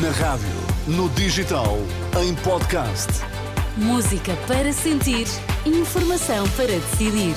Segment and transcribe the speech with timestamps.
[0.00, 0.48] Na rádio,
[0.86, 1.76] no digital,
[2.18, 3.08] em podcast.
[3.76, 5.26] Música para sentir,
[5.66, 7.34] informação para decidir.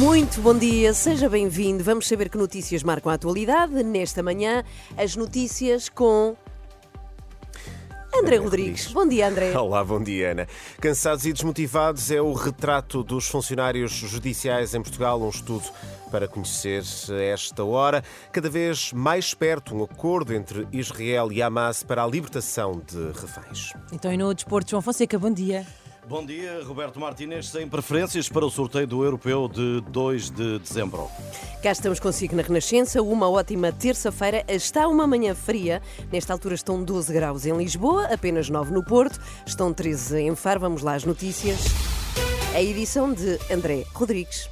[0.00, 1.84] Muito bom dia, seja bem-vindo.
[1.84, 3.84] Vamos saber que notícias marcam a atualidade.
[3.84, 4.64] Nesta manhã,
[4.96, 6.34] as notícias com
[8.14, 8.92] André Rodrigues.
[8.92, 9.56] Bom dia, André.
[9.56, 10.46] Olá, bom dia, Ana.
[10.80, 15.64] Cansados e desmotivados é o retrato dos funcionários judiciais em Portugal, um estudo
[16.10, 16.82] para conhecer
[17.32, 18.04] esta hora.
[18.30, 23.72] Cada vez mais perto um acordo entre Israel e Hamas para a libertação de reféns.
[23.90, 25.66] Então, e no desporto, João Fonseca, bom dia.
[26.08, 31.08] Bom dia, Roberto Martínez, sem preferências para o sorteio do Europeu de 2 de dezembro.
[31.62, 34.44] Cá estamos consigo na Renascença, uma ótima terça-feira.
[34.48, 35.80] Está uma manhã fria.
[36.12, 40.58] Nesta altura estão 12 graus em Lisboa, apenas 9 no Porto, estão 13 em Faro.
[40.58, 41.60] Vamos lá às notícias.
[42.52, 44.50] A edição de André Rodrigues.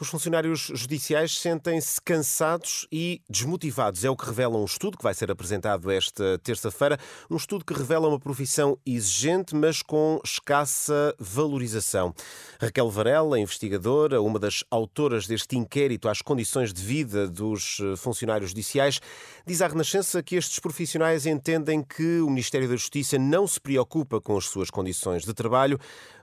[0.00, 4.04] Os funcionários judiciais sentem-se cansados e desmotivados.
[4.04, 6.96] É o que revela um estudo que vai ser apresentado esta terça-feira.
[7.28, 12.14] Um estudo que revela uma profissão exigente, mas com escassa valorização.
[12.60, 18.50] Raquel Varela, investigadora, uma das autoras deste inquérito às condições de vida dos eh, funcionários
[18.50, 19.00] judiciais,
[19.44, 24.20] diz à Renascença que estes profissionais entendem que o Ministério da Justiça não se preocupa
[24.20, 25.76] com as suas condições de trabalho,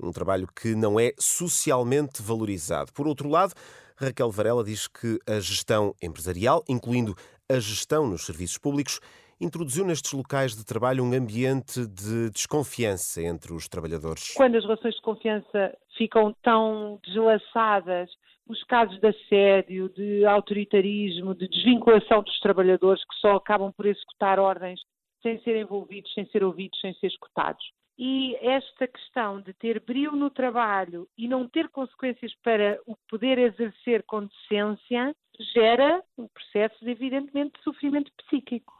[0.00, 2.92] um trabalho que não é socialmente valorizado.
[2.92, 3.54] Por outro lado,
[3.96, 7.14] Raquel Varela diz que a gestão empresarial, incluindo
[7.48, 9.00] a gestão nos serviços públicos,
[9.40, 14.32] introduziu nestes locais de trabalho um ambiente de desconfiança entre os trabalhadores.
[14.34, 18.10] Quando as relações de confiança ficam tão deslaçadas,
[18.48, 24.38] os casos de assédio, de autoritarismo, de desvinculação dos trabalhadores que só acabam por executar
[24.38, 24.80] ordens
[25.22, 27.64] sem ser envolvidos, sem ser ouvidos, sem ser escutados.
[27.98, 33.38] E esta questão de ter brilho no trabalho e não ter consequências para o poder
[33.38, 35.14] exercer com decência
[35.54, 38.75] gera um processo, evidentemente, de sofrimento psíquico.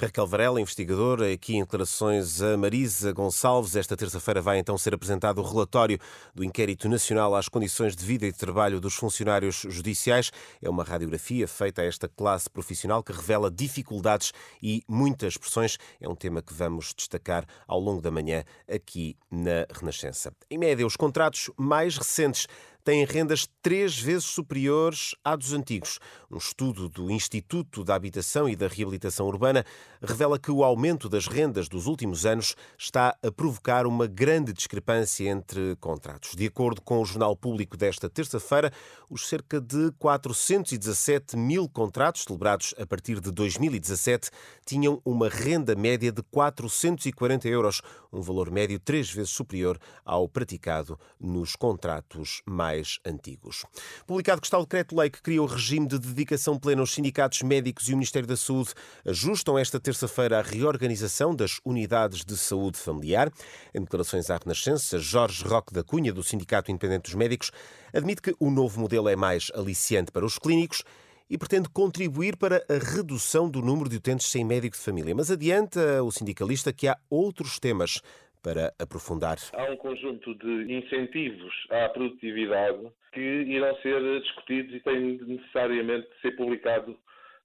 [0.00, 3.76] Raquel Varela, investigadora, aqui em declarações a Marisa Gonçalves.
[3.76, 5.98] Esta terça-feira vai então ser apresentado o relatório
[6.34, 10.30] do Inquérito Nacional às Condições de Vida e de Trabalho dos Funcionários Judiciais.
[10.60, 14.32] É uma radiografia feita a esta classe profissional que revela dificuldades
[14.62, 15.78] e muitas pressões.
[16.00, 20.32] É um tema que vamos destacar ao longo da manhã aqui na Renascença.
[20.50, 22.46] Em média, os contratos mais recentes
[22.86, 25.98] têm rendas três vezes superiores à dos antigos.
[26.30, 29.66] Um estudo do Instituto da Habitação e da Reabilitação Urbana
[30.00, 35.28] revela que o aumento das rendas dos últimos anos está a provocar uma grande discrepância
[35.28, 36.36] entre contratos.
[36.36, 38.72] De acordo com o Jornal Público desta terça-feira,
[39.10, 44.30] os cerca de 417 mil contratos celebrados a partir de 2017
[44.64, 47.82] tinham uma renda média de 440 euros,
[48.16, 53.64] um valor médio três vezes superior ao praticado nos contratos mais antigos.
[54.06, 57.88] Publicado que está o decreto-lei que cria o regime de dedicação plena aos sindicatos médicos
[57.88, 58.70] e o Ministério da Saúde
[59.04, 63.30] ajustam esta terça-feira a reorganização das unidades de saúde familiar.
[63.74, 67.50] Em declarações à Renascença, Jorge Roque da Cunha, do Sindicato Independente dos Médicos,
[67.92, 70.82] admite que o novo modelo é mais aliciante para os clínicos
[71.28, 75.14] e pretende contribuir para a redução do número de utentes sem médico de família.
[75.14, 78.00] Mas adianta o sindicalista que há outros temas
[78.42, 79.38] para aprofundar.
[79.52, 86.20] Há um conjunto de incentivos à produtividade que irão ser discutidos e têm necessariamente de
[86.20, 86.96] ser publicado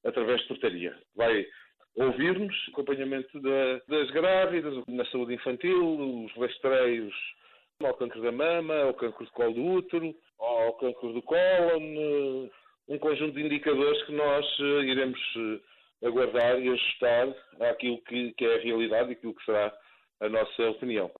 [0.05, 0.95] através de portaria.
[1.15, 1.45] Vai
[1.95, 7.13] ouvir-nos, acompanhamento das grávidas, na saúde infantil, os rastreios
[7.83, 12.47] ao cancro da mama, ao cancro do colo do útero, ao cancro do cólon,
[12.87, 17.35] um conjunto de indicadores que nós eh, iremos eh, aguardar e ajustar
[17.69, 19.73] àquilo que, que é a realidade e aquilo que será
[20.19, 21.11] a nossa opinião.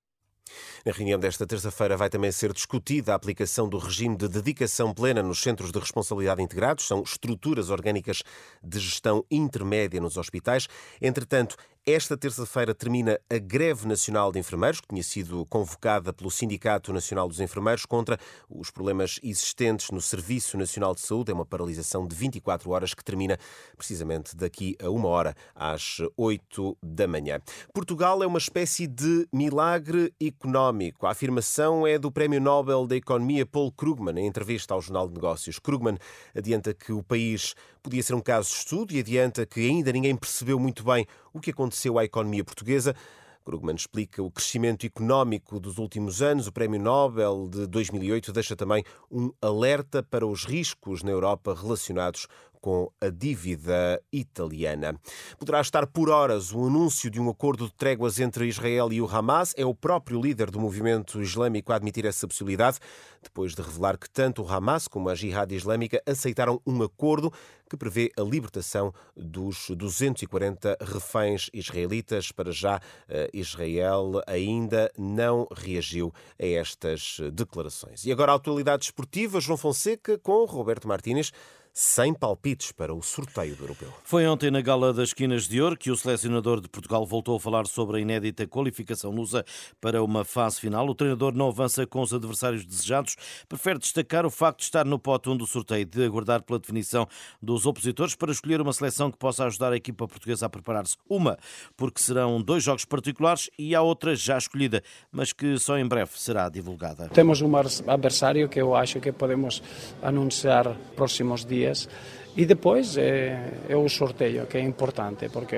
[0.85, 5.21] Na reunião desta terça-feira vai também ser discutida a aplicação do regime de dedicação plena
[5.21, 8.23] nos centros de responsabilidade integrados, são estruturas orgânicas
[8.63, 10.67] de gestão intermédia nos hospitais.
[11.01, 11.55] Entretanto,
[11.85, 17.27] esta terça-feira termina a greve nacional de enfermeiros, que tinha sido convocada pelo Sindicato Nacional
[17.27, 21.31] dos Enfermeiros contra os problemas existentes no Serviço Nacional de Saúde.
[21.31, 23.35] É uma paralisação de 24 horas que termina
[23.75, 27.39] precisamente daqui a uma hora, às 8 da manhã.
[27.73, 31.07] Portugal é uma espécie de milagre económico.
[31.07, 35.15] A afirmação é do Prémio Nobel da Economia Paul Krugman, em entrevista ao Jornal de
[35.15, 35.57] Negócios.
[35.57, 35.97] Krugman
[36.35, 40.15] adianta que o país podia ser um caso de estudo e adianta que ainda ninguém
[40.15, 42.95] percebeu muito bem o que aconteceu à economia portuguesa.
[43.43, 46.45] Krugman explica o crescimento económico dos últimos anos.
[46.45, 52.27] O Prémio Nobel de 2008 deixa também um alerta para os riscos na Europa relacionados
[52.61, 54.95] com a dívida italiana.
[55.37, 59.09] Poderá estar por horas o anúncio de um acordo de tréguas entre Israel e o
[59.09, 59.53] Hamas.
[59.57, 62.77] É o próprio líder do movimento islâmico a admitir essa possibilidade,
[63.21, 67.33] depois de revelar que tanto o Hamas como a Jihad Islâmica aceitaram um acordo
[67.69, 72.29] que prevê a libertação dos 240 reféns israelitas.
[72.29, 78.05] Para já, eh, Israel ainda não reagiu a estas declarações.
[78.05, 81.31] E agora a atualidade esportiva, João Fonseca com Roberto Martínez
[81.73, 83.89] sem palpites para o sorteio do europeu.
[84.03, 87.39] Foi ontem na Gala das Esquinas de Ouro que o selecionador de Portugal voltou a
[87.39, 89.45] falar sobre a inédita qualificação lusa
[89.79, 90.87] para uma fase final.
[90.87, 93.15] O treinador não avança com os adversários desejados,
[93.47, 97.07] prefere destacar o facto de estar no pote 1 do sorteio, de aguardar pela definição
[97.41, 100.97] dos opositores para escolher uma seleção que possa ajudar a equipa portuguesa a preparar-se.
[101.09, 101.37] Uma,
[101.77, 106.11] porque serão dois jogos particulares e a outra já escolhida, mas que só em breve
[106.15, 107.07] será divulgada.
[107.09, 109.63] Temos um adversário que eu acho que podemos
[110.01, 111.87] anunciar próximos dias dias.
[112.35, 115.57] E depois é, é, o sorteio, que é importante, porque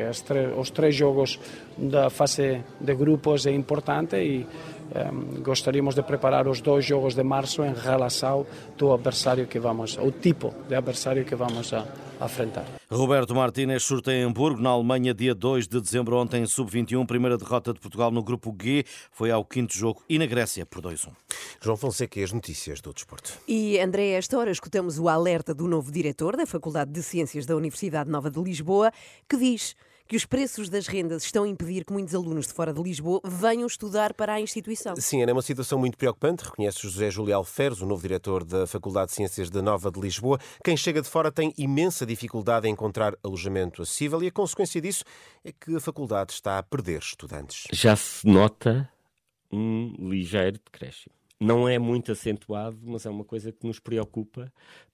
[0.58, 1.40] os três jogos
[1.78, 4.46] da fase de grupos é importante e
[5.42, 8.46] gostaríamos de preparar os dois jogos de março em relação
[8.82, 11.86] ao adversário que vamos, o tipo de adversário que vamos a,
[12.21, 12.65] enfrentar.
[12.89, 17.74] Roberto Martínez sorteia em Hamburgo, na Alemanha, dia 2 de dezembro, ontem, sub-21, primeira derrota
[17.74, 21.10] de Portugal no grupo G, foi ao quinto jogo e na Grécia por 2-1.
[21.62, 23.33] João Fonseca e as notícias do desporto.
[23.48, 27.45] E André, a esta hora escutamos o alerta do novo diretor da Faculdade de Ciências
[27.45, 28.92] da Universidade Nova de Lisboa,
[29.27, 29.75] que diz
[30.08, 33.22] que os preços das rendas estão a impedir que muitos alunos de fora de Lisboa
[33.24, 34.96] venham estudar para a instituição.
[34.98, 39.10] Sim, é uma situação muito preocupante, reconhece José Júlio Alferes, o novo diretor da Faculdade
[39.10, 40.40] de Ciências da Nova de Lisboa.
[40.64, 45.04] Quem chega de fora tem imensa dificuldade em encontrar alojamento acessível e a consequência disso
[45.44, 47.68] é que a faculdade está a perder estudantes.
[47.72, 48.90] Já se nota
[49.52, 51.14] um ligeiro decréscimo.
[51.40, 54.52] Não é muito acentuado, mas é uma coisa que nos preocupa,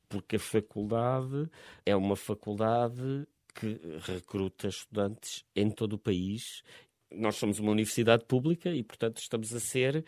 [0.08, 1.50] porque a faculdade
[1.86, 6.64] é uma faculdade que recruta estudantes em todo o país.
[7.12, 10.06] Nós somos uma universidade pública e, portanto, estamos a ser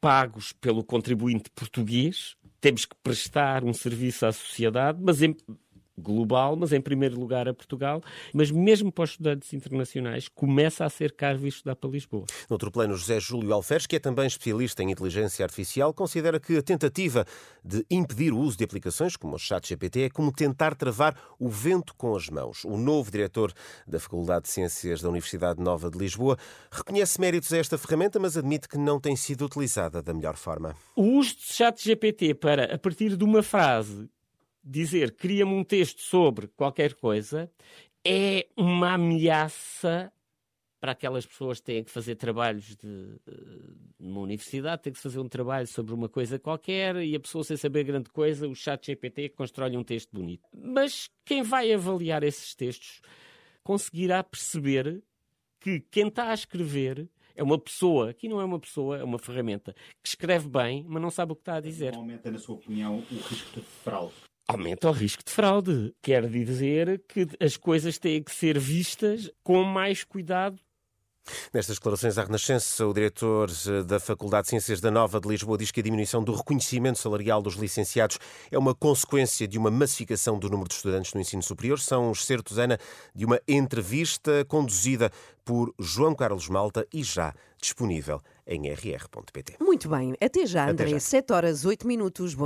[0.00, 2.36] pagos pelo contribuinte português.
[2.60, 5.36] Temos que prestar um serviço à sociedade, mas em,
[5.96, 8.02] global, mas em primeiro lugar a Portugal,
[8.32, 12.24] mas mesmo para os estudantes internacionais, começa a ser caro vir estudar para Lisboa.
[12.48, 16.56] No outro plano, José Júlio Alferes, que é também especialista em inteligência artificial, considera que
[16.56, 17.24] a tentativa
[17.64, 21.94] de impedir o uso de aplicações como o ChatGPT é como tentar travar o vento
[21.96, 22.64] com as mãos.
[22.64, 23.52] O novo diretor
[23.86, 26.36] da Faculdade de Ciências da Universidade Nova de Lisboa
[26.70, 30.74] reconhece méritos a esta ferramenta, mas admite que não tem sido utilizada da melhor forma.
[30.96, 34.08] O uso de ChatGPT para, a partir de uma frase,
[34.64, 37.50] dizer cria-me um texto sobre qualquer coisa
[38.06, 40.12] é uma ameaça
[40.80, 43.18] para aquelas pessoas que têm que fazer trabalhos de,
[43.98, 47.56] numa universidade, têm que fazer um trabalho sobre uma coisa qualquer e a pessoa sem
[47.56, 50.42] saber grande coisa, o chat GPT constrói um texto bonito.
[50.52, 53.00] Mas quem vai avaliar esses textos
[53.62, 55.02] conseguirá perceber
[55.58, 59.18] que quem está a escrever é uma pessoa, aqui não é uma pessoa, é uma
[59.18, 61.94] ferramenta, que escreve bem, mas não sabe o que está a dizer.
[61.94, 64.14] Aumenta, na sua opinião, o risco de fraude?
[64.48, 65.94] Aumenta o risco de fraude.
[66.02, 70.58] Quer dizer que as coisas têm que ser vistas com mais cuidado
[71.52, 75.56] Nestas declarações à Renascença, o diretor eh, da Faculdade de Ciências da Nova de Lisboa
[75.56, 78.18] diz que a diminuição do reconhecimento salarial dos licenciados
[78.50, 81.80] é uma consequência de uma massificação do número de estudantes no ensino superior.
[81.80, 82.78] São os certos, Ana,
[83.14, 85.10] de uma entrevista conduzida
[85.44, 89.56] por João Carlos Malta e já disponível em rr.pt.
[89.60, 90.84] Muito bem, até já, André.
[90.84, 91.00] Até já.
[91.00, 92.34] 7 horas 8 minutos.
[92.34, 92.42] Bom